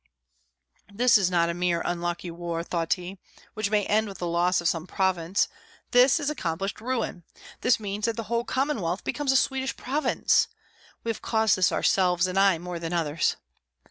"This 0.91 1.15
is 1.15 1.29
not 1.29 1.51
a 1.51 1.53
mere 1.53 1.83
unlucky 1.85 2.31
war," 2.31 2.63
thought 2.63 2.93
he, 2.93 3.19
"which 3.53 3.69
may 3.69 3.85
end 3.85 4.07
with 4.07 4.17
the 4.17 4.25
loss 4.25 4.59
of 4.59 4.67
some 4.67 4.87
province; 4.87 5.47
this 5.91 6.19
is 6.19 6.27
accomplished 6.27 6.81
ruin! 6.81 7.21
This 7.61 7.79
means 7.79 8.05
that 8.07 8.15
the 8.15 8.23
whole 8.23 8.43
Commonwealth 8.43 9.03
becomes 9.03 9.31
a 9.31 9.37
Swedish 9.37 9.77
province. 9.77 10.47
We 11.03 11.11
have 11.11 11.21
caused 11.21 11.55
this 11.55 11.71
ourselves, 11.71 12.25
and 12.25 12.39
I 12.39 12.57
more 12.57 12.79
than 12.79 12.93
others." 12.93 13.35